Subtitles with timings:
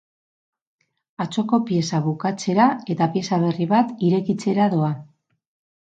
[1.25, 4.91] Atzoko pieza bukatzera eta pieza berri bat irekitzera doa.